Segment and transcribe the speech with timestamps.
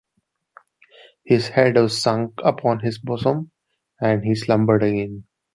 [1.23, 3.51] His head was sunk upon his bosom;
[4.01, 5.25] and he slumbered again.